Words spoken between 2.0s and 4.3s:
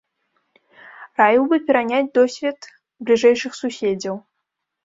досвед бліжэйшых суседзяў.